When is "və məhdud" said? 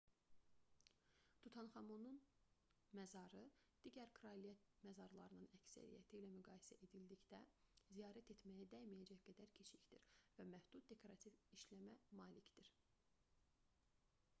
10.41-10.91